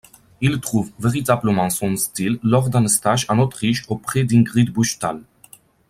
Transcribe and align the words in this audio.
Il 0.41 0.59
trouve 0.59 0.91
véritablement 0.97 1.69
son 1.69 1.95
style 1.95 2.39
lors 2.41 2.71
d'un 2.71 2.87
stage 2.87 3.27
en 3.29 3.37
Autriche 3.37 3.85
auprès 3.87 4.23
d'Ingrid 4.23 4.71
Buchthal. 4.73 5.21